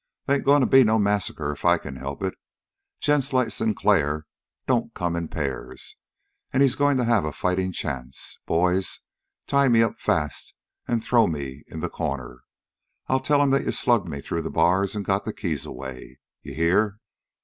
[0.25, 2.33] They ain't going to be no massacre if I can help it.
[2.99, 4.25] Gents like Sinclair
[4.65, 5.95] don't come in pairs,
[6.51, 8.39] and he's going to have a fighting chance.
[8.47, 9.01] Boys,
[9.45, 10.55] tie me up fast
[10.87, 12.41] and throw me in the corner.
[13.09, 16.17] I'll tell 'em that you slugged me through the bars and got the keys away.
[16.41, 16.97] You hear?"